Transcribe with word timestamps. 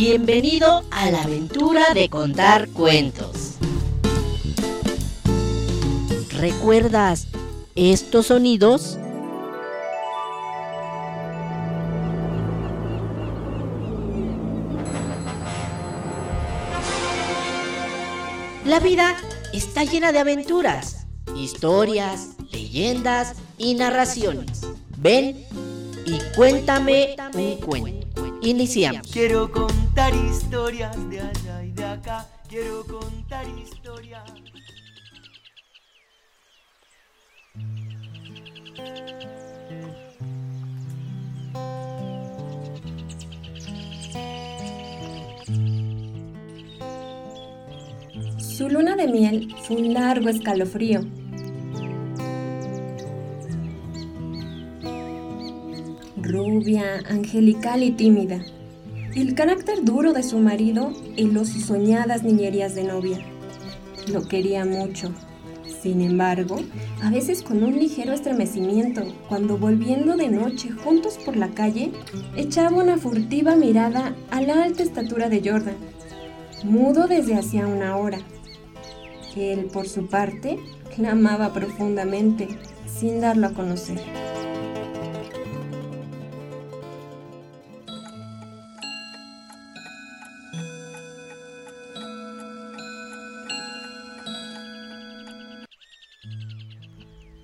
Bienvenido 0.00 0.84
a 0.92 1.10
la 1.10 1.22
aventura 1.22 1.92
de 1.92 2.08
contar 2.08 2.68
cuentos. 2.68 3.54
¿Recuerdas 6.30 7.26
estos 7.74 8.26
sonidos? 8.26 8.96
La 18.64 18.78
vida 18.78 19.16
está 19.52 19.82
llena 19.82 20.12
de 20.12 20.20
aventuras, 20.20 21.08
historias, 21.34 22.36
leyendas 22.52 23.34
y 23.58 23.74
narraciones. 23.74 24.60
Ven 24.96 25.44
y 26.06 26.20
cuéntame 26.36 27.16
un 27.34 27.56
cuento. 27.56 28.27
Iniciamos. 28.42 29.10
Quiero 29.12 29.50
contar 29.50 30.14
historias 30.14 30.96
de 31.10 31.20
allá 31.20 31.64
y 31.64 31.72
de 31.72 31.84
acá. 31.84 32.26
Quiero 32.48 32.84
contar 32.86 33.46
historias. 33.48 34.22
Su 48.38 48.68
luna 48.68 48.96
de 48.96 49.08
miel 49.08 49.54
fue 49.62 49.76
un 49.76 49.94
largo 49.94 50.28
escalofrío. 50.28 51.00
Angelical 57.08 57.84
y 57.84 57.92
tímida. 57.92 58.40
El 59.14 59.36
carácter 59.36 59.84
duro 59.84 60.12
de 60.12 60.24
su 60.24 60.38
marido 60.38 60.92
heló 61.16 61.44
sus 61.44 61.66
soñadas 61.66 62.24
niñerías 62.24 62.74
de 62.74 62.82
novia. 62.82 63.20
Lo 64.12 64.26
quería 64.26 64.64
mucho. 64.64 65.12
Sin 65.80 66.00
embargo, 66.00 66.56
a 67.00 67.10
veces 67.10 67.42
con 67.42 67.62
un 67.62 67.78
ligero 67.78 68.12
estremecimiento, 68.12 69.02
cuando 69.28 69.56
volviendo 69.56 70.16
de 70.16 70.30
noche 70.30 70.70
juntos 70.70 71.16
por 71.24 71.36
la 71.36 71.50
calle, 71.50 71.92
echaba 72.36 72.76
una 72.76 72.98
furtiva 72.98 73.54
mirada 73.54 74.16
a 74.32 74.40
la 74.40 74.64
alta 74.64 74.82
estatura 74.82 75.28
de 75.28 75.48
Jordan, 75.48 75.76
mudo 76.64 77.06
desde 77.06 77.36
hacía 77.36 77.68
una 77.68 77.96
hora. 77.96 78.18
Él, 79.36 79.66
por 79.72 79.88
su 79.88 80.08
parte, 80.08 80.58
la 80.96 81.12
amaba 81.12 81.52
profundamente, 81.52 82.48
sin 82.98 83.20
darlo 83.20 83.46
a 83.46 83.52
conocer. 83.52 84.27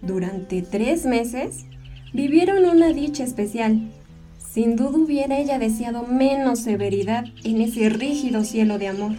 Durante 0.06 0.60
tres 0.60 1.06
meses 1.06 1.64
vivieron 2.12 2.66
una 2.66 2.92
dicha 2.92 3.24
especial. 3.24 3.91
Sin 4.36 4.77
duda 4.77 4.98
hubiera 4.98 5.38
ella 5.38 5.58
deseado 5.58 6.02
menos 6.02 6.58
severidad 6.58 7.24
en 7.42 7.62
ese 7.62 7.88
rígido 7.88 8.44
cielo 8.44 8.77
de 8.77 8.88
amor, 8.88 9.12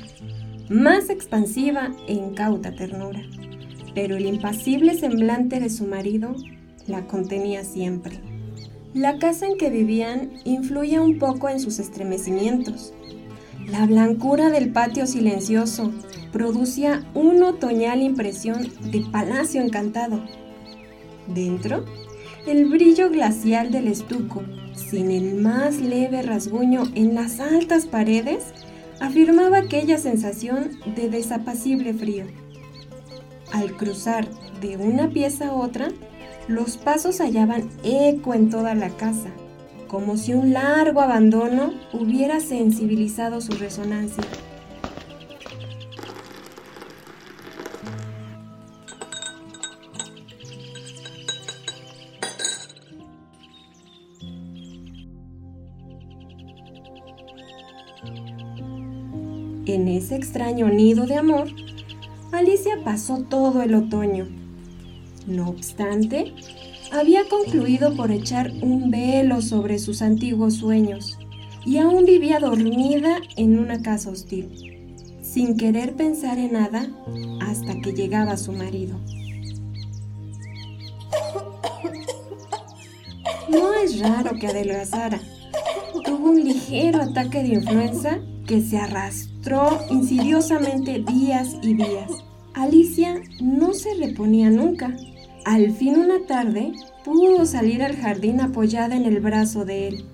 más 0.69 1.09
expansiva 1.09 1.91
e 2.07 2.13
incauta 2.13 2.75
ternura. 2.75 3.23
Pero 3.95 4.15
el 4.15 4.27
impasible 4.27 4.93
semblante 4.93 5.59
de 5.59 5.71
su 5.71 5.87
marido 5.87 6.35
la 6.85 7.07
contenía 7.07 7.63
siempre. 7.63 8.19
La 8.93 9.17
casa 9.17 9.47
en 9.47 9.57
que 9.57 9.71
vivían 9.71 10.33
influía 10.43 11.01
un 11.01 11.17
poco 11.17 11.49
en 11.49 11.59
sus 11.59 11.79
estremecimientos. 11.79 12.93
La 13.71 13.87
blancura 13.87 14.51
del 14.51 14.71
patio 14.71 15.07
silencioso 15.07 15.91
producía 16.31 17.03
una 17.15 17.49
otoñal 17.49 18.03
impresión 18.03 18.71
de 18.91 19.03
palacio 19.11 19.61
encantado 19.61 20.21
Dentro, 21.27 21.83
el 22.45 22.65
brillo 22.65 23.09
glacial 23.09 23.71
del 23.71 23.87
estuco, 23.87 24.43
sin 24.73 25.09
el 25.09 25.35
más 25.35 25.81
leve 25.81 26.21
rasguño 26.21 26.83
en 26.93 27.15
las 27.15 27.39
altas 27.39 27.87
paredes, 27.87 28.53
afirmaba 28.99 29.59
aquella 29.59 29.97
sensación 29.97 30.71
de 30.95 31.09
desapacible 31.09 31.93
frío. 31.93 32.25
Al 33.51 33.75
cruzar 33.75 34.27
de 34.61 34.77
una 34.77 35.09
pieza 35.09 35.47
a 35.47 35.53
otra, 35.53 35.89
los 36.47 36.77
pasos 36.77 37.19
hallaban 37.19 37.69
eco 37.83 38.33
en 38.33 38.49
toda 38.49 38.75
la 38.75 38.89
casa, 38.89 39.29
como 39.87 40.17
si 40.17 40.33
un 40.33 40.53
largo 40.53 41.01
abandono 41.01 41.73
hubiera 41.93 42.39
sensibilizado 42.39 43.41
su 43.41 43.53
resonancia. 43.53 44.23
En 59.65 59.87
ese 59.87 60.15
extraño 60.15 60.69
nido 60.69 61.07
de 61.07 61.15
amor, 61.15 61.47
Alicia 62.31 62.83
pasó 62.83 63.23
todo 63.23 63.63
el 63.63 63.73
otoño. 63.73 64.27
No 65.25 65.49
obstante, 65.49 66.33
había 66.91 67.27
concluido 67.27 67.95
por 67.95 68.11
echar 68.11 68.51
un 68.61 68.91
velo 68.91 69.41
sobre 69.41 69.79
sus 69.79 70.03
antiguos 70.03 70.55
sueños 70.55 71.17
y 71.65 71.79
aún 71.79 72.05
vivía 72.05 72.39
dormida 72.39 73.17
en 73.37 73.57
una 73.57 73.81
casa 73.81 74.11
hostil, 74.11 75.17
sin 75.23 75.57
querer 75.57 75.95
pensar 75.95 76.37
en 76.37 76.53
nada 76.53 76.87
hasta 77.41 77.81
que 77.81 77.93
llegaba 77.93 78.37
su 78.37 78.51
marido. 78.51 78.99
No 83.49 83.73
es 83.73 83.99
raro 83.99 84.35
que 84.39 84.45
adelgazara. 84.45 85.19
Tuvo 86.03 86.29
un 86.29 86.43
ligero 86.43 87.01
ataque 87.01 87.41
de 87.41 87.55
influenza 87.55 88.19
que 88.45 88.61
se 88.61 88.77
arrastró 88.77 89.34
insidiosamente 89.91 91.03
días 91.07 91.57
y 91.61 91.75
días. 91.75 92.23
Alicia 92.55 93.21
no 93.39 93.73
se 93.73 93.93
reponía 93.93 94.49
nunca. 94.49 94.95
Al 95.45 95.71
fin 95.71 95.97
una 95.97 96.25
tarde 96.25 96.73
pudo 97.03 97.45
salir 97.45 97.83
al 97.83 97.95
jardín 97.95 98.41
apoyada 98.41 98.95
en 98.95 99.05
el 99.05 99.19
brazo 99.19 99.63
de 99.63 99.89
él. 99.89 100.05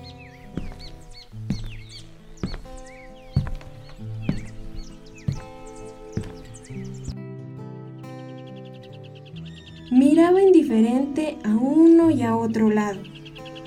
Miraba 9.91 10.41
indiferente 10.41 11.37
a 11.45 11.55
uno 11.55 12.11
y 12.11 12.23
a 12.23 12.35
otro 12.35 12.69
lado. 12.69 12.99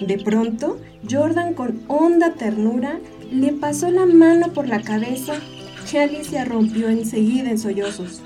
De 0.07 0.19
pronto, 0.19 0.79
Jordan 1.11 1.55
con 1.55 1.81
honda 1.89 2.35
ternura 2.35 2.99
le 3.31 3.53
pasó 3.53 3.91
la 3.91 4.05
mano 4.05 4.53
por 4.53 4.69
la 4.69 4.83
cabeza 4.83 5.35
que 5.94 6.00
Alicia 6.00 6.44
rompió 6.44 6.88
enseguida 6.88 7.50
en 7.50 7.56
sollozos, 7.56 8.21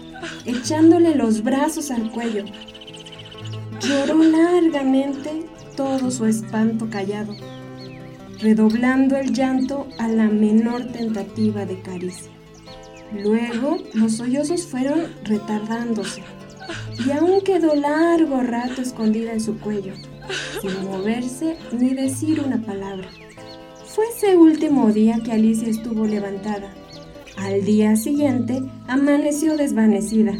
echándole 0.46 1.14
los 1.14 1.42
brazos 1.42 1.90
al 1.90 2.10
cuello. 2.10 2.46
Lloró 3.82 4.22
largamente 4.22 5.44
todo 5.76 6.10
su 6.10 6.24
espanto 6.24 6.88
callado, 6.88 7.36
redoblando 8.40 9.18
el 9.18 9.34
llanto 9.34 9.86
a 9.98 10.08
la 10.08 10.28
menor 10.28 10.86
tentativa 10.92 11.66
de 11.66 11.78
caricia. 11.82 12.32
Luego 13.12 13.76
los 13.92 14.16
sollozos 14.16 14.66
fueron 14.66 15.04
retardándose 15.24 16.22
y 17.06 17.10
aún 17.10 17.42
quedó 17.42 17.74
largo 17.74 18.40
rato 18.40 18.80
escondida 18.80 19.34
en 19.34 19.42
su 19.42 19.58
cuello, 19.58 19.92
sin 20.62 20.84
moverse 20.86 21.58
ni 21.72 21.92
decir 21.92 22.40
una 22.40 22.62
palabra. 22.62 23.10
Fue 23.84 24.06
ese 24.16 24.38
último 24.38 24.90
día 24.90 25.18
que 25.22 25.32
Alicia 25.32 25.68
estuvo 25.68 26.06
levantada. 26.06 26.77
Al 27.40 27.64
día 27.64 27.94
siguiente 27.94 28.62
amaneció 28.88 29.56
desvanecida. 29.56 30.32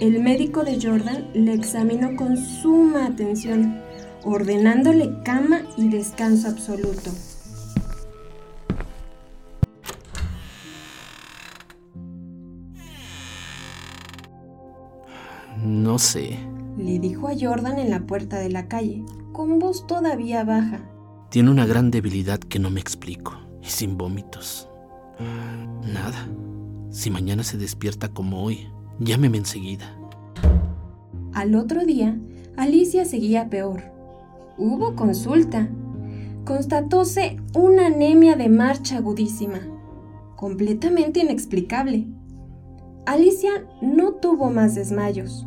El 0.00 0.22
médico 0.22 0.64
de 0.64 0.80
Jordan 0.80 1.28
le 1.34 1.52
examinó 1.52 2.16
con 2.16 2.38
suma 2.38 3.06
atención, 3.06 3.78
ordenándole 4.24 5.22
cama 5.22 5.60
y 5.76 5.90
descanso 5.90 6.48
absoluto. 6.48 7.10
No 15.62 15.98
sé. 15.98 16.38
Le 16.78 16.98
dijo 16.98 17.28
a 17.28 17.34
Jordan 17.38 17.78
en 17.78 17.90
la 17.90 18.00
puerta 18.06 18.38
de 18.38 18.48
la 18.48 18.66
calle, 18.66 19.04
con 19.32 19.58
voz 19.58 19.86
todavía 19.86 20.42
baja. 20.42 20.80
Tiene 21.28 21.50
una 21.50 21.66
gran 21.66 21.90
debilidad 21.90 22.38
que 22.38 22.58
no 22.58 22.70
me 22.70 22.80
explico. 22.80 23.38
Y 23.62 23.68
sin 23.68 23.96
vómitos. 23.96 24.68
Nada. 25.92 26.28
Si 26.90 27.10
mañana 27.10 27.42
se 27.42 27.58
despierta 27.58 28.08
como 28.08 28.42
hoy, 28.42 28.68
llámeme 29.00 29.38
enseguida. 29.38 29.96
Al 31.32 31.54
otro 31.56 31.84
día, 31.84 32.18
Alicia 32.56 33.04
seguía 33.04 33.50
peor. 33.50 33.82
Hubo 34.56 34.94
consulta. 34.94 35.68
Constatóse 36.44 37.40
una 37.54 37.86
anemia 37.86 38.36
de 38.36 38.48
marcha 38.48 38.98
agudísima. 38.98 39.60
completamente 40.36 41.20
inexplicable. 41.20 42.06
Alicia 43.06 43.66
no 43.80 44.12
tuvo 44.14 44.50
más 44.50 44.74
desmayos, 44.74 45.46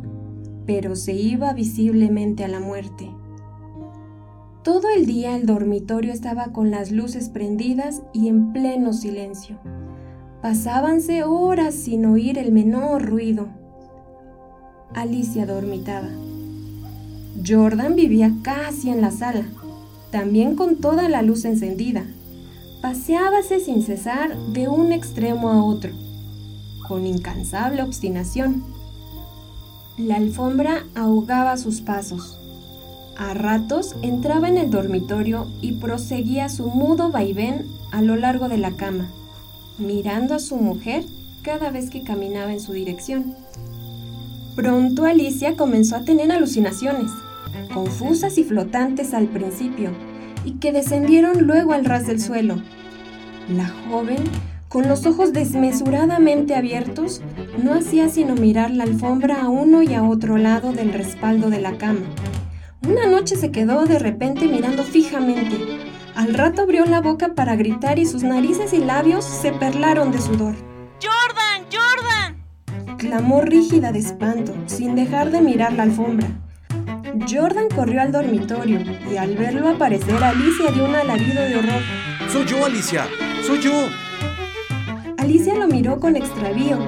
pero 0.66 0.96
se 0.96 1.12
iba 1.12 1.52
visiblemente 1.52 2.44
a 2.44 2.48
la 2.48 2.58
muerte. 2.58 3.08
Todo 4.64 4.88
el 4.94 5.06
día 5.06 5.36
el 5.36 5.46
dormitorio 5.46 6.12
estaba 6.12 6.46
con 6.52 6.70
las 6.70 6.90
luces 6.90 7.28
prendidas 7.28 8.02
y 8.12 8.28
en 8.28 8.52
pleno 8.52 8.92
silencio. 8.92 9.56
Pasábanse 10.42 11.22
horas 11.24 11.74
sin 11.74 12.04
oír 12.06 12.38
el 12.38 12.52
menor 12.52 13.04
ruido. 13.06 13.48
Alicia 14.94 15.46
dormitaba. 15.46 16.08
Jordan 17.46 17.94
vivía 17.94 18.32
casi 18.42 18.90
en 18.90 19.00
la 19.00 19.12
sala, 19.12 19.46
también 20.10 20.56
con 20.56 20.76
toda 20.76 21.08
la 21.08 21.22
luz 21.22 21.44
encendida. 21.44 22.04
Paseábase 22.82 23.60
sin 23.60 23.82
cesar 23.82 24.36
de 24.52 24.68
un 24.68 24.92
extremo 24.92 25.50
a 25.50 25.64
otro, 25.64 25.92
con 26.86 27.06
incansable 27.06 27.82
obstinación. 27.82 28.64
La 29.96 30.16
alfombra 30.16 30.84
ahogaba 30.94 31.56
sus 31.56 31.80
pasos. 31.80 32.38
A 33.18 33.34
ratos 33.34 33.96
entraba 34.02 34.48
en 34.48 34.56
el 34.56 34.70
dormitorio 34.70 35.48
y 35.60 35.72
proseguía 35.72 36.48
su 36.48 36.68
mudo 36.68 37.10
vaivén 37.10 37.66
a 37.90 38.00
lo 38.00 38.16
largo 38.16 38.48
de 38.48 38.58
la 38.58 38.72
cama, 38.72 39.10
mirando 39.78 40.34
a 40.34 40.38
su 40.38 40.56
mujer 40.56 41.04
cada 41.42 41.70
vez 41.70 41.90
que 41.90 42.02
caminaba 42.02 42.52
en 42.52 42.60
su 42.60 42.72
dirección. 42.72 43.34
Pronto 44.56 45.04
Alicia 45.04 45.56
comenzó 45.56 45.96
a 45.96 46.04
tener 46.04 46.32
alucinaciones 46.32 47.10
confusas 47.72 48.38
y 48.38 48.44
flotantes 48.44 49.14
al 49.14 49.26
principio, 49.26 49.90
y 50.44 50.52
que 50.52 50.72
descendieron 50.72 51.46
luego 51.46 51.72
al 51.72 51.84
ras 51.84 52.06
del 52.06 52.20
suelo. 52.20 52.56
La 53.54 53.68
joven, 53.88 54.18
con 54.68 54.88
los 54.88 55.06
ojos 55.06 55.32
desmesuradamente 55.32 56.54
abiertos, 56.54 57.22
no 57.62 57.74
hacía 57.74 58.08
sino 58.08 58.34
mirar 58.34 58.70
la 58.70 58.84
alfombra 58.84 59.42
a 59.42 59.48
uno 59.48 59.82
y 59.82 59.94
a 59.94 60.02
otro 60.02 60.36
lado 60.38 60.72
del 60.72 60.92
respaldo 60.92 61.50
de 61.50 61.60
la 61.60 61.78
cama. 61.78 62.00
Una 62.88 63.06
noche 63.06 63.36
se 63.36 63.50
quedó 63.50 63.84
de 63.84 63.98
repente 63.98 64.46
mirando 64.46 64.82
fijamente. 64.82 65.58
Al 66.14 66.32
rato 66.32 66.62
abrió 66.62 66.86
la 66.86 67.02
boca 67.02 67.34
para 67.34 67.54
gritar 67.54 67.98
y 67.98 68.06
sus 68.06 68.22
narices 68.22 68.72
y 68.72 68.78
labios 68.78 69.26
se 69.26 69.52
perlaron 69.52 70.10
de 70.10 70.18
sudor. 70.18 70.54
¡Jordan! 71.02 71.66
¡Jordan! 71.70 72.96
Clamó 72.96 73.42
rígida 73.42 73.92
de 73.92 73.98
espanto, 73.98 74.54
sin 74.64 74.94
dejar 74.94 75.30
de 75.30 75.42
mirar 75.42 75.74
la 75.74 75.82
alfombra. 75.82 76.28
Jordan 77.30 77.68
corrió 77.68 78.00
al 78.00 78.10
dormitorio 78.10 78.80
y 79.12 79.18
al 79.18 79.36
verlo 79.36 79.68
aparecer, 79.68 80.24
Alicia 80.24 80.70
dio 80.72 80.86
un 80.86 80.94
alarido 80.94 81.42
de 81.42 81.56
horror. 81.56 81.82
¡Soy 82.32 82.46
yo, 82.46 82.64
Alicia! 82.64 83.06
¡Soy 83.46 83.60
yo! 83.60 83.72
Alicia 85.18 85.54
lo 85.54 85.68
miró 85.68 86.00
con 86.00 86.16
extravío, 86.16 86.78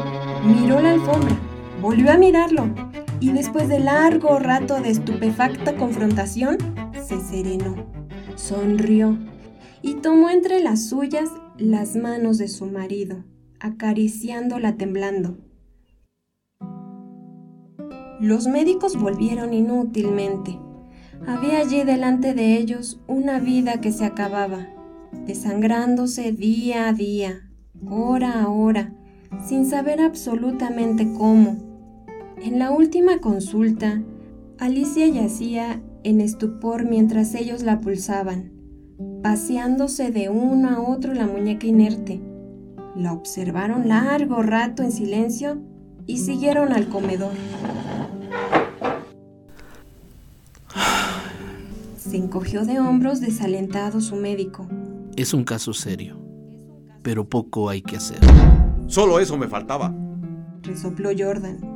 miró 0.47 0.81
la 0.81 0.93
alfombra, 0.93 1.37
volvió 1.82 2.11
a 2.11 2.17
mirarlo 2.17 2.89
y 3.20 3.32
después 3.32 3.69
de 3.69 3.78
largo 3.78 4.38
rato 4.38 4.81
de 4.81 4.90
estupefacta 4.90 5.76
confrontación, 5.76 6.56
se 7.06 7.20
serenó, 7.20 7.87
sonrió 8.34 9.19
y 9.82 9.94
tomó 9.94 10.31
entre 10.31 10.61
las 10.61 10.88
suyas 10.88 11.31
las 11.58 11.96
manos 11.96 12.38
de 12.38 12.49
su 12.49 12.67
marido, 12.67 13.25
acariciándola 13.61 14.76
temblando. 14.76 15.38
Los 18.20 18.46
médicos 18.46 18.96
volvieron 18.96 19.55
inútilmente. 19.55 20.58
Había 21.26 21.58
allí 21.58 21.84
delante 21.84 22.34
de 22.34 22.56
ellos 22.56 23.00
una 23.06 23.38
vida 23.38 23.81
que 23.81 23.93
se 23.93 24.05
acababa, 24.05 24.69
desangrándose 25.26 26.32
día 26.32 26.88
a 26.88 26.93
día, 26.93 27.50
hora 27.88 28.43
a 28.43 28.49
hora, 28.49 28.94
sin 29.43 29.66
saber 29.66 30.00
absolutamente 30.00 31.11
cómo. 31.16 31.69
En 32.42 32.58
la 32.58 32.70
última 32.70 33.19
consulta, 33.19 34.00
Alicia 34.58 35.06
yacía 35.06 35.82
en 36.04 36.22
estupor 36.22 36.88
mientras 36.88 37.34
ellos 37.34 37.62
la 37.62 37.81
pulsaban, 37.81 38.50
paseándose 39.22 40.10
de 40.10 40.31
uno 40.31 40.70
a 40.70 40.81
otro 40.81 41.12
la 41.12 41.26
muñeca 41.26 41.66
inerte. 41.66 42.19
La 42.96 43.12
observaron 43.12 43.88
largo 43.88 44.42
rato 44.42 44.82
en 44.82 44.90
silencio 44.90 45.58
y 46.06 46.16
siguieron 46.16 46.72
al 46.72 46.88
comedor. 46.88 47.32
Se 51.98 52.16
encogió 52.16 52.64
de 52.64 52.81
hombros 52.81 53.20
desalentado 53.20 54.00
su 54.00 54.16
médico. 54.16 54.66
Es 55.14 55.34
un 55.34 55.44
caso 55.44 55.75
serio, 55.75 56.16
pero 57.02 57.28
poco 57.28 57.69
hay 57.69 57.82
que 57.82 57.96
hacer. 57.96 58.19
Solo 58.87 59.20
eso 59.20 59.37
me 59.37 59.46
faltaba. 59.46 59.94
Resopló 60.62 61.10
Jordan. 61.16 61.69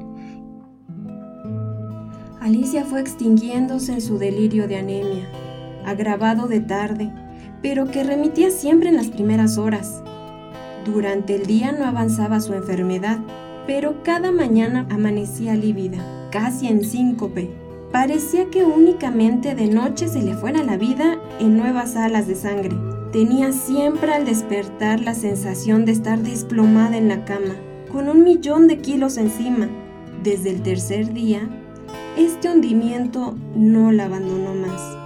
Alicia 2.44 2.84
fue 2.84 3.00
extinguiéndose 3.00 3.94
en 3.94 4.02
su 4.02 4.18
delirio 4.18 4.68
de 4.68 4.76
anemia, 4.76 5.26
agravado 5.86 6.46
de 6.46 6.60
tarde, 6.60 7.10
pero 7.62 7.90
que 7.90 8.04
remitía 8.04 8.50
siempre 8.50 8.90
en 8.90 8.96
las 8.96 9.08
primeras 9.08 9.56
horas. 9.56 10.02
Durante 10.84 11.36
el 11.36 11.46
día 11.46 11.72
no 11.72 11.86
avanzaba 11.86 12.40
su 12.40 12.52
enfermedad, 12.52 13.18
pero 13.66 14.02
cada 14.02 14.30
mañana 14.30 14.86
amanecía 14.90 15.54
lívida, 15.54 16.28
casi 16.30 16.66
en 16.66 16.84
síncope 16.84 17.50
Parecía 17.90 18.50
que 18.50 18.62
únicamente 18.62 19.54
de 19.54 19.68
noche 19.68 20.08
se 20.08 20.20
le 20.20 20.34
fuera 20.34 20.62
la 20.62 20.76
vida 20.76 21.16
en 21.40 21.56
nuevas 21.56 21.96
alas 21.96 22.26
de 22.26 22.34
sangre. 22.34 22.76
Tenía 23.10 23.52
siempre 23.52 24.12
al 24.12 24.26
despertar 24.26 25.00
la 25.00 25.14
sensación 25.14 25.86
de 25.86 25.92
estar 25.92 26.18
desplomada 26.18 26.98
en 26.98 27.08
la 27.08 27.24
cama, 27.24 27.54
con 27.90 28.10
un 28.10 28.22
millón 28.22 28.66
de 28.66 28.78
kilos 28.78 29.16
encima. 29.16 29.70
Desde 30.22 30.50
el 30.50 30.62
tercer 30.62 31.14
día, 31.14 31.48
este 32.16 32.48
hundimiento 32.50 33.34
no 33.54 33.92
la 33.92 34.04
abandonó 34.04 34.54
más. 34.54 34.96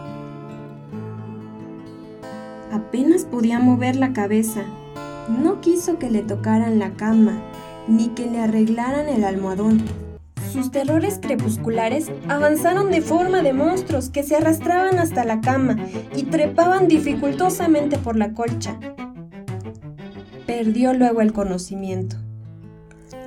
Apenas 2.72 3.24
podía 3.24 3.58
mover 3.58 3.96
la 3.96 4.12
cabeza. 4.12 4.62
No 5.28 5.60
quiso 5.60 5.98
que 5.98 6.10
le 6.10 6.22
tocaran 6.22 6.78
la 6.78 6.90
cama, 6.92 7.42
ni 7.86 8.08
que 8.08 8.26
le 8.26 8.40
arreglaran 8.40 9.08
el 9.08 9.24
almohadón 9.24 9.82
sus 10.52 10.70
terrores 10.70 11.18
crepusculares 11.20 12.10
avanzaron 12.28 12.90
de 12.90 13.02
forma 13.02 13.42
de 13.42 13.52
monstruos 13.52 14.08
que 14.08 14.22
se 14.22 14.36
arrastraban 14.36 14.98
hasta 14.98 15.24
la 15.24 15.40
cama 15.40 15.76
y 16.16 16.22
trepaban 16.24 16.88
dificultosamente 16.88 17.98
por 17.98 18.16
la 18.16 18.32
colcha. 18.32 18.78
Perdió 20.46 20.94
luego 20.94 21.20
el 21.20 21.34
conocimiento. 21.34 22.16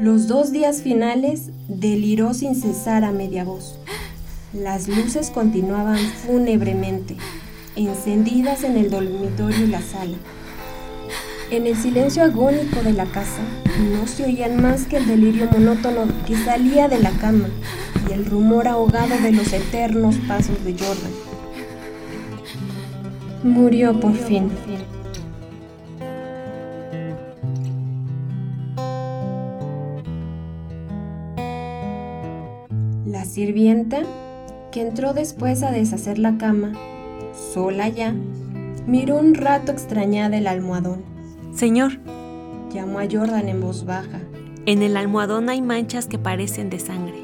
Los 0.02 0.28
dos 0.28 0.52
días 0.52 0.82
finales 0.82 1.52
deliró 1.68 2.34
sin 2.34 2.56
cesar 2.56 3.04
a 3.04 3.12
media 3.12 3.44
voz. 3.44 3.78
Las 4.52 4.88
luces 4.88 5.30
continuaban 5.30 6.00
fúnebremente, 6.26 7.18
encendidas 7.76 8.64
en 8.64 8.78
el 8.78 8.90
dormitorio 8.90 9.64
y 9.64 9.68
la 9.68 9.80
sala. 9.80 10.18
En 11.52 11.68
el 11.68 11.78
silencio 11.78 12.24
agónico 12.24 12.82
de 12.82 12.94
la 12.94 13.06
casa 13.06 13.44
no 13.94 14.08
se 14.08 14.26
oían 14.26 14.60
más 14.60 14.86
que 14.86 14.98
el 14.98 15.06
delirio 15.06 15.48
monótono 15.52 16.08
que 16.26 16.36
salía 16.36 16.88
de 16.88 16.98
la 16.98 17.12
cama 17.12 17.50
y 18.10 18.14
el 18.14 18.26
rumor 18.26 18.68
ahogado 18.68 19.16
de 19.22 19.34
los 19.34 19.54
eternos 19.54 20.16
pasos 20.28 20.66
de 20.66 20.72
Jordan. 20.80 21.12
Murió 23.44 24.00
por 24.00 24.16
fin. 24.16 24.50
Sirvienta, 33.42 34.04
que 34.72 34.82
entró 34.82 35.16
después 35.16 35.64
a 35.64 35.72
deshacer 35.72 36.20
la 36.20 36.38
cama, 36.38 36.74
sola 37.54 37.90
ya, 37.90 38.14
miró 38.86 39.18
un 39.18 39.34
rato 39.34 39.72
extrañada 39.72 40.38
el 40.38 40.46
almohadón 40.46 41.02
Señor, 41.56 41.94
llamó 42.72 43.00
a 43.00 43.08
Jordan 43.12 43.50
en 43.50 43.60
voz 43.60 43.84
baja. 43.84 44.20
En 44.68 44.84
el 44.84 44.96
almohadón 44.96 45.50
hay 45.50 45.60
manchas 45.60 46.06
que 46.06 46.20
parecen 46.20 46.70
de 46.70 46.78
sangre. 46.78 47.16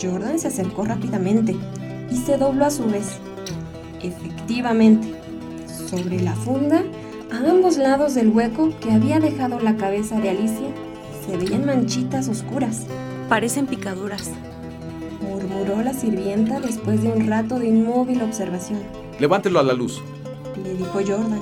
Jordan 0.00 0.38
se 0.38 0.46
acercó 0.46 0.84
rápidamente 0.84 1.56
y 2.08 2.16
se 2.18 2.38
dobló 2.38 2.64
a 2.64 2.70
su 2.70 2.86
vez. 2.86 3.18
Efectivamente, 4.00 5.12
sobre 5.90 6.20
la 6.22 6.36
funda, 6.36 6.84
a 7.32 7.50
ambos 7.50 7.78
lados 7.78 8.14
del 8.14 8.28
hueco 8.28 8.70
que 8.80 8.92
había 8.92 9.18
dejado 9.18 9.58
la 9.58 9.76
cabeza 9.76 10.20
de 10.20 10.30
Alicia, 10.30 10.68
se 11.26 11.36
veían 11.36 11.66
manchitas 11.66 12.28
oscuras. 12.28 12.86
Parecen 13.28 13.66
picaduras, 13.66 14.30
murmuró 15.48 15.82
la 15.82 15.94
sirvienta 15.94 16.60
después 16.60 17.02
de 17.02 17.08
un 17.08 17.26
rato 17.26 17.58
de 17.58 17.68
inmóvil 17.68 18.22
observación. 18.22 18.80
Levántelo 19.18 19.58
a 19.58 19.62
la 19.62 19.72
luz, 19.72 20.02
le 20.62 20.74
dijo 20.74 21.00
Jordan. 21.00 21.40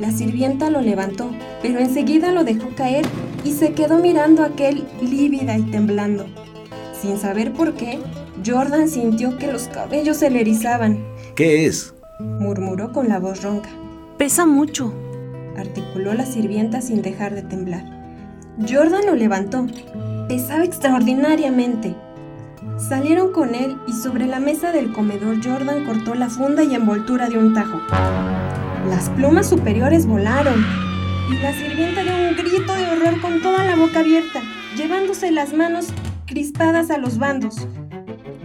La 0.00 0.10
sirvienta 0.10 0.70
lo 0.70 0.80
levantó, 0.80 1.30
pero 1.62 1.78
enseguida 1.78 2.32
lo 2.32 2.44
dejó 2.44 2.68
caer 2.76 3.06
y 3.44 3.52
se 3.52 3.72
quedó 3.72 3.98
mirando 3.98 4.42
a 4.42 4.46
aquel 4.46 4.84
lívida 5.00 5.56
y 5.56 5.62
temblando. 5.62 6.26
Sin 7.00 7.18
saber 7.18 7.52
por 7.52 7.74
qué, 7.74 7.98
Jordan 8.44 8.88
sintió 8.88 9.36
que 9.38 9.52
los 9.52 9.68
cabellos 9.68 10.16
se 10.16 10.30
le 10.30 10.40
erizaban. 10.40 11.04
¿Qué 11.36 11.66
es? 11.66 11.94
murmuró 12.20 12.92
con 12.92 13.08
la 13.08 13.18
voz 13.18 13.42
ronca. 13.42 13.68
Pesa 14.18 14.46
mucho, 14.46 14.92
articuló 15.56 16.14
la 16.14 16.26
sirvienta 16.26 16.80
sin 16.80 17.02
dejar 17.02 17.34
de 17.34 17.42
temblar. 17.42 17.84
Jordan 18.68 19.06
lo 19.06 19.14
levantó. 19.14 19.66
Pesaba 20.28 20.64
extraordinariamente. 20.64 21.94
Salieron 22.76 23.32
con 23.32 23.54
él 23.54 23.78
y 23.86 23.92
sobre 23.92 24.26
la 24.26 24.40
mesa 24.40 24.72
del 24.72 24.92
comedor 24.92 25.36
Jordan 25.42 25.84
cortó 25.84 26.14
la 26.14 26.28
funda 26.28 26.62
y 26.64 26.74
envoltura 26.74 27.28
de 27.28 27.38
un 27.38 27.54
tajo. 27.54 27.80
Las 28.88 29.08
plumas 29.10 29.48
superiores 29.48 30.06
volaron 30.06 30.64
y 31.30 31.36
la 31.38 31.52
sirvienta 31.52 32.02
dio 32.02 32.12
un 32.12 32.36
grito 32.36 32.74
de 32.74 32.90
horror 32.90 33.20
con 33.20 33.40
toda 33.40 33.64
la 33.64 33.76
boca 33.76 34.00
abierta, 34.00 34.42
llevándose 34.76 35.30
las 35.30 35.54
manos 35.54 35.86
crispadas 36.26 36.90
a 36.90 36.98
los 36.98 37.18
bandos. 37.18 37.66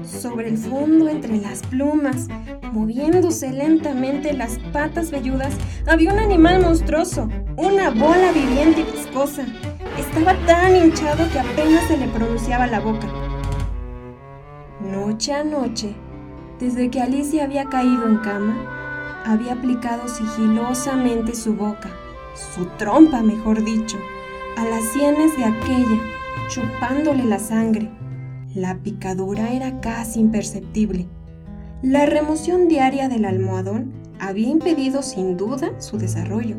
Sobre 0.04 0.48
el 0.48 0.58
fondo, 0.58 1.10
entre 1.10 1.38
las 1.38 1.62
plumas, 1.64 2.28
moviéndose 2.72 3.52
lentamente 3.52 4.34
las 4.34 4.58
patas 4.72 5.12
velludas, 5.12 5.54
había 5.88 6.14
un 6.14 6.20
animal 6.20 6.62
monstruoso, 6.62 7.30
una 7.58 7.90
bola 7.90 8.32
viviente 8.32 8.82
y 8.82 8.98
viscosa. 8.98 9.44
Estaba 9.98 10.34
tan 10.46 10.76
hinchado 10.76 11.30
que 11.32 11.40
apenas 11.40 11.86
se 11.88 11.98
le 11.98 12.08
pronunciaba 12.08 12.68
la 12.68 12.80
boca. 12.80 13.08
Noche 15.10 15.34
a 15.34 15.44
noche, 15.44 15.96
desde 16.60 16.92
que 16.92 17.02
Alicia 17.02 17.46
había 17.46 17.66
caído 17.66 18.08
en 18.08 18.18
cama, 18.18 18.56
había 19.26 19.54
aplicado 19.54 20.08
sigilosamente 20.08 21.34
su 21.34 21.56
boca, 21.56 21.90
su 22.36 22.66
trompa 22.78 23.24
mejor 23.24 23.66
dicho, 23.66 23.98
a 24.56 24.66
las 24.66 24.84
sienes 24.94 25.36
de 25.36 25.46
aquella, 25.46 26.00
chupándole 26.48 27.26
la 27.26 27.40
sangre. 27.40 27.90
La 28.54 28.78
picadura 28.84 29.52
era 29.52 29.82
casi 29.82 30.20
imperceptible. 30.20 31.08
La 31.82 32.06
remoción 32.06 32.68
diaria 32.68 33.10
del 33.10 33.26
almohadón 33.26 33.92
había 34.20 34.50
impedido 34.50 35.02
sin 35.02 35.38
duda 35.38 35.72
su 35.82 35.98
desarrollo, 35.98 36.56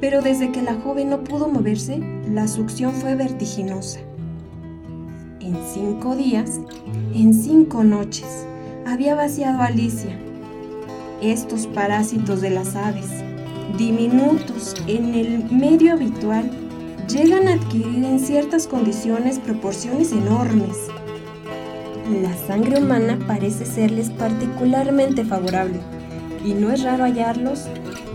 pero 0.00 0.22
desde 0.22 0.52
que 0.52 0.62
la 0.62 0.74
joven 0.74 1.10
no 1.10 1.24
pudo 1.24 1.48
moverse, 1.48 1.98
la 2.30 2.46
succión 2.46 2.92
fue 2.92 3.16
vertiginosa. 3.16 3.98
En 5.48 5.56
cinco 5.72 6.14
días, 6.14 6.60
en 7.14 7.32
cinco 7.32 7.82
noches, 7.82 8.46
había 8.86 9.14
vaciado 9.14 9.62
Alicia. 9.62 10.14
Estos 11.22 11.66
parásitos 11.68 12.42
de 12.42 12.50
las 12.50 12.76
aves, 12.76 13.06
diminutos 13.78 14.74
en 14.86 15.14
el 15.14 15.50
medio 15.50 15.94
habitual, 15.94 16.50
llegan 17.08 17.48
a 17.48 17.54
adquirir 17.54 18.04
en 18.04 18.20
ciertas 18.20 18.66
condiciones 18.66 19.38
proporciones 19.38 20.12
enormes. 20.12 20.76
La 22.22 22.36
sangre 22.46 22.82
humana 22.82 23.18
parece 23.26 23.64
serles 23.64 24.10
particularmente 24.10 25.24
favorable 25.24 25.80
y 26.44 26.52
no 26.52 26.70
es 26.70 26.82
raro 26.82 27.04
hallarlos 27.04 27.64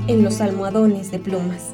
en 0.06 0.24
los 0.24 0.40
almohadones 0.40 1.10
de 1.10 1.18
plumas. 1.18 1.74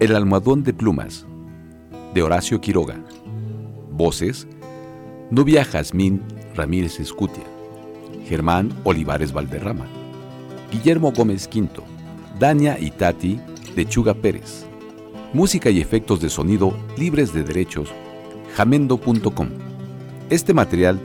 El 0.00 0.14
almohadón 0.14 0.62
de 0.62 0.72
plumas, 0.72 1.26
de 2.14 2.22
Horacio 2.22 2.60
Quiroga. 2.60 3.00
Voces, 3.90 4.46
Nubia 5.28 5.64
Jazmín 5.64 6.22
Ramírez 6.54 7.00
Escutia, 7.00 7.42
Germán 8.28 8.72
Olivares 8.84 9.32
Valderrama, 9.32 9.86
Guillermo 10.70 11.10
Gómez 11.10 11.48
Quinto, 11.48 11.82
Dania 12.38 12.78
y 12.78 12.92
Tati 12.92 13.40
Lechuga 13.74 14.14
Pérez. 14.14 14.66
Música 15.32 15.68
y 15.68 15.80
efectos 15.80 16.20
de 16.20 16.28
sonido 16.28 16.78
libres 16.96 17.32
de 17.32 17.42
derechos, 17.42 17.92
jamendo.com. 18.54 19.48
Este 20.30 20.54
material 20.54 21.00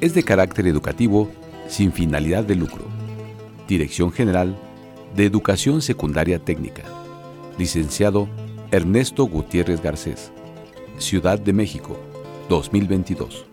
es 0.00 0.14
de 0.14 0.22
carácter 0.22 0.66
educativo 0.66 1.30
sin 1.68 1.92
finalidad 1.92 2.44
de 2.44 2.54
lucro. 2.54 2.86
Dirección 3.68 4.10
General 4.10 4.56
de 5.14 5.26
Educación 5.26 5.82
Secundaria 5.82 6.38
Técnica 6.38 7.01
licenciado 7.58 8.28
Ernesto 8.70 9.24
Gutiérrez 9.24 9.82
Garcés, 9.82 10.32
Ciudad 10.98 11.38
de 11.38 11.52
México, 11.52 11.98
2022. 12.48 13.46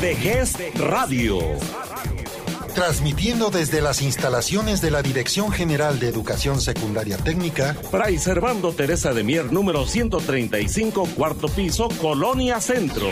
Vejez 0.00 0.52
Radio. 0.74 1.38
Transmitiendo 2.74 3.50
desde 3.50 3.80
las 3.80 4.02
instalaciones 4.02 4.82
de 4.82 4.90
la 4.90 5.00
Dirección 5.00 5.50
General 5.50 5.98
de 5.98 6.08
Educación 6.08 6.60
Secundaria 6.60 7.16
Técnica, 7.16 7.74
Fray 7.90 8.18
Servando 8.18 8.72
Teresa 8.72 9.14
de 9.14 9.24
Mier, 9.24 9.50
número 9.50 9.86
135, 9.86 11.08
cuarto 11.16 11.48
piso, 11.48 11.88
Colonia 12.00 12.60
Centro. 12.60 13.06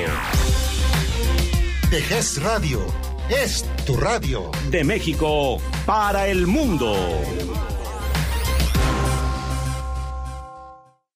Vejez 1.94 2.42
Radio. 2.42 2.84
Es 3.30 3.64
tu 3.86 3.96
radio. 3.96 4.50
De 4.68 4.82
México 4.82 5.58
para 5.86 6.26
el 6.26 6.48
mundo. 6.48 6.92